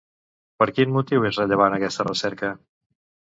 Per 0.61 0.67
quin 0.77 0.95
motiu 0.95 1.27
és 1.31 1.37
rellevant 1.41 1.77
aquesta 1.77 2.07
recerca? 2.09 2.51